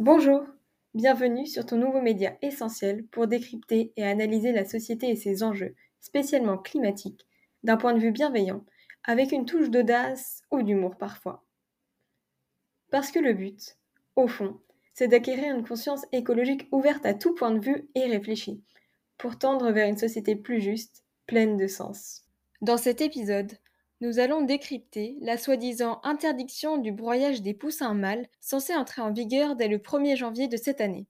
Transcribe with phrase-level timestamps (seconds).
[0.00, 0.44] Bonjour,
[0.92, 5.76] bienvenue sur ton nouveau média essentiel pour décrypter et analyser la société et ses enjeux,
[6.00, 7.24] spécialement climatiques,
[7.62, 8.64] d'un point de vue bienveillant,
[9.04, 11.44] avec une touche d'audace ou d'humour parfois.
[12.90, 13.76] Parce que le but,
[14.16, 14.58] au fond,
[14.94, 18.60] c'est d'acquérir une conscience écologique ouverte à tout point de vue et réfléchie,
[19.16, 22.24] pour tendre vers une société plus juste, pleine de sens.
[22.62, 23.52] Dans cet épisode,
[24.04, 29.56] nous allons décrypter la soi-disant interdiction du broyage des poussins mâles censée entrer en vigueur
[29.56, 31.06] dès le 1er janvier de cette année.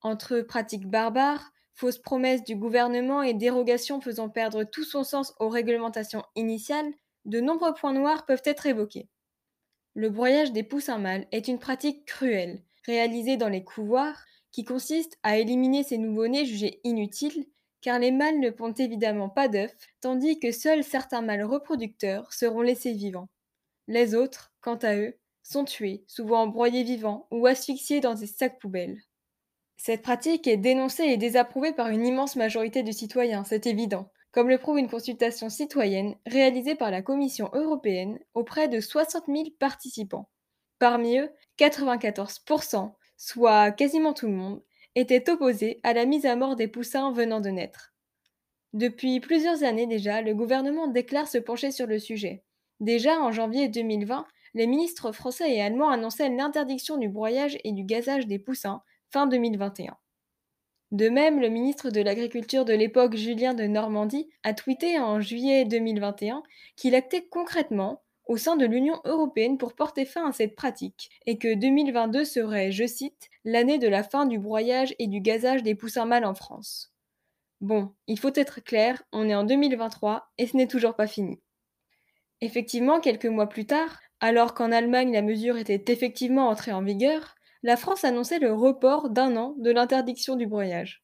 [0.00, 5.50] Entre pratiques barbares, fausses promesses du gouvernement et dérogations faisant perdre tout son sens aux
[5.50, 6.90] réglementations initiales,
[7.26, 9.10] de nombreux points noirs peuvent être évoqués.
[9.92, 15.18] Le broyage des poussins mâles est une pratique cruelle, réalisée dans les couvoirs, qui consiste
[15.22, 17.44] à éliminer ces nouveau-nés jugés inutiles
[17.80, 22.62] car les mâles ne pondent évidemment pas d'œufs, tandis que seuls certains mâles reproducteurs seront
[22.62, 23.28] laissés vivants.
[23.86, 28.58] Les autres, quant à eux, sont tués, souvent broyés vivants ou asphyxiés dans des sacs
[28.58, 29.00] poubelles.
[29.76, 34.48] Cette pratique est dénoncée et désapprouvée par une immense majorité de citoyens, c'est évident, comme
[34.48, 40.28] le prouve une consultation citoyenne réalisée par la Commission européenne auprès de 60 000 participants.
[40.78, 44.62] Parmi eux, 94%, soit quasiment tout le monde,
[44.98, 47.94] était opposé à la mise à mort des poussins venant de naître.
[48.72, 52.42] Depuis plusieurs années déjà, le gouvernement déclare se pencher sur le sujet.
[52.80, 57.84] Déjà en janvier 2020, les ministres français et allemands annonçaient l'interdiction du broyage et du
[57.84, 59.96] gazage des poussins fin 2021.
[60.90, 65.64] De même, le ministre de l'Agriculture de l'époque, Julien de Normandie, a tweeté en juillet
[65.64, 66.42] 2021
[66.76, 71.38] qu'il actait concrètement au sein de l'Union européenne pour porter fin à cette pratique, et
[71.38, 75.74] que 2022 serait, je cite, l'année de la fin du broyage et du gazage des
[75.74, 76.92] poussins mâles en France.
[77.62, 81.40] Bon, il faut être clair, on est en 2023 et ce n'est toujours pas fini.
[82.40, 87.34] Effectivement, quelques mois plus tard, alors qu'en Allemagne la mesure était effectivement entrée en vigueur,
[87.62, 91.02] la France annonçait le report d'un an de l'interdiction du broyage.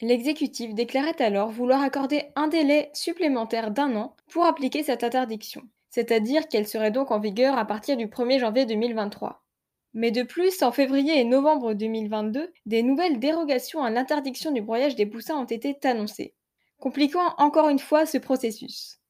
[0.00, 6.48] L'exécutif déclarait alors vouloir accorder un délai supplémentaire d'un an pour appliquer cette interdiction c'est-à-dire
[6.48, 9.44] qu'elle serait donc en vigueur à partir du 1er janvier 2023.
[9.92, 14.94] Mais de plus, en février et novembre 2022, des nouvelles dérogations à l'interdiction du broyage
[14.94, 16.34] des poussins ont été annoncées,
[16.78, 19.00] compliquant encore une fois ce processus.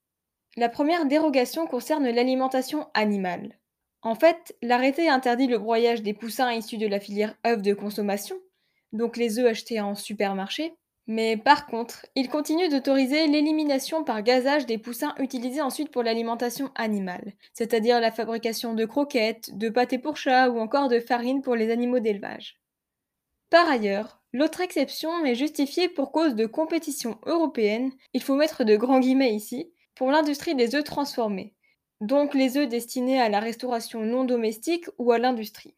[0.56, 3.58] La première dérogation concerne l'alimentation animale.
[4.02, 8.36] En fait, l'arrêté interdit le broyage des poussins issus de la filière œufs de consommation,
[8.92, 10.74] donc les œufs achetés en supermarché,
[11.10, 16.70] mais par contre, il continue d'autoriser l'élimination par gazage des poussins utilisés ensuite pour l'alimentation
[16.76, 21.56] animale, c'est-à-dire la fabrication de croquettes, de pâtés pour chats ou encore de farine pour
[21.56, 22.60] les animaux d'élevage.
[23.50, 28.76] Par ailleurs, l'autre exception est justifiée pour cause de compétition européenne, il faut mettre de
[28.76, 31.56] grands guillemets ici, pour l'industrie des œufs transformés,
[32.00, 35.74] donc les œufs destinés à la restauration non domestique ou à l'industrie.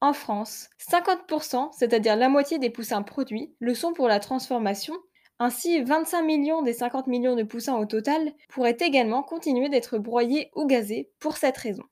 [0.00, 4.94] En France, 50%, c'est-à-dire la moitié des poussins produits, le sont pour la transformation.
[5.40, 10.50] Ainsi, 25 millions des 50 millions de poussins au total pourraient également continuer d'être broyés
[10.54, 11.82] ou gazés pour cette raison.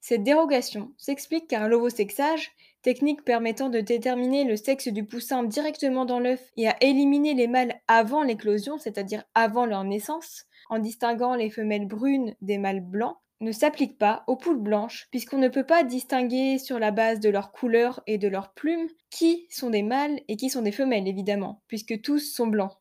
[0.00, 2.52] Cette dérogation s'explique car l'ovosexage,
[2.82, 7.46] technique permettant de déterminer le sexe du poussin directement dans l'œuf et à éliminer les
[7.46, 13.16] mâles avant l'éclosion, c'est-à-dire avant leur naissance, en distinguant les femelles brunes des mâles blancs,
[13.42, 17.28] ne s'applique pas aux poules blanches, puisqu'on ne peut pas distinguer sur la base de
[17.28, 21.08] leur couleur et de leur plume qui sont des mâles et qui sont des femelles,
[21.08, 22.72] évidemment, puisque tous sont blancs.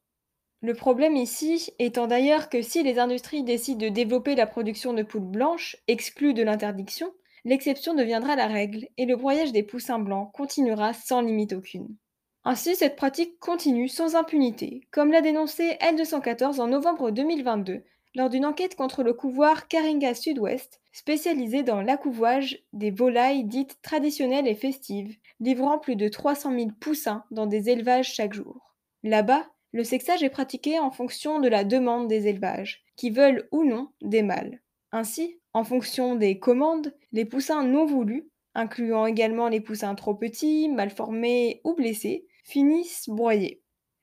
[0.62, 5.02] Le problème ici étant d'ailleurs que si les industries décident de développer la production de
[5.02, 7.12] poules blanches, exclues de l'interdiction,
[7.46, 11.96] l'exception deviendra la règle et le broyage des poussins blancs continuera sans limite aucune.
[12.44, 17.84] Ainsi, cette pratique continue sans impunité, comme l'a dénoncé L214 en novembre 2022
[18.16, 24.48] lors d'une enquête contre le couvoir Karinga Sud-Ouest, spécialisé dans l'accouvoiage des volailles dites traditionnelles
[24.48, 28.76] et festives, livrant plus de 300 000 poussins dans des élevages chaque jour.
[29.04, 33.64] Là-bas, le sexage est pratiqué en fonction de la demande des élevages, qui veulent ou
[33.64, 34.62] non des mâles.
[34.92, 40.68] Ainsi, en fonction des commandes, les poussins non voulus, incluant également les poussins trop petits,
[40.68, 43.61] mal formés ou blessés, finissent broyés.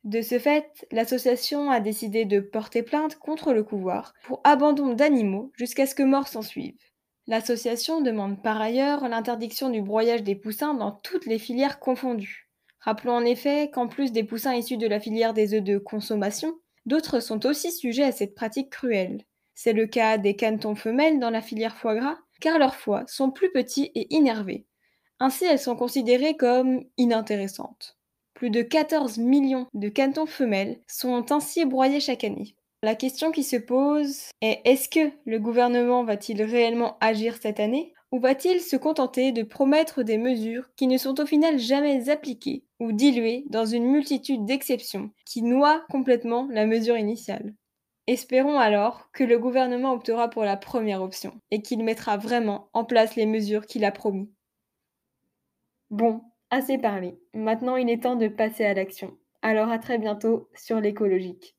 [0.09, 5.53] De ce fait, l'association a décidé de porter plainte contre le couvoir pour abandon d'animaux
[5.55, 6.81] jusqu'à ce que mort s'ensuive.
[7.27, 12.49] L'association demande par ailleurs l'interdiction du broyage des poussins dans toutes les filières confondues.
[12.81, 16.55] Rappelons en effet qu'en plus des poussins issus de la filière des œufs de consommation,
[16.87, 19.27] d'autres sont aussi sujets à cette pratique cruelle.
[19.55, 23.31] C'est le cas des canetons femelles dans la filière foie gras, car leurs foies sont
[23.31, 24.65] plus petits et innervés.
[25.21, 27.98] Ainsi, elles sont considérées comme inintéressantes.
[28.39, 32.55] Plus de 14 millions de canetons femelles sont ainsi broyés chaque année.
[32.85, 37.93] La question qui se pose est est-ce que le gouvernement va-t-il réellement agir cette année
[38.13, 42.63] Ou va-t-il se contenter de promettre des mesures qui ne sont au final jamais appliquées
[42.79, 47.57] ou diluées dans une multitude d'exceptions qui noient complètement la mesure initiale?
[48.07, 52.85] Espérons alors que le gouvernement optera pour la première option et qu'il mettra vraiment en
[52.85, 54.31] place les mesures qu'il a promis.
[55.91, 57.19] Bon, assez parlé.
[57.35, 59.19] Maintenant il est temps de passer à l'action.
[59.43, 61.58] Alors à très bientôt sur l'écologique.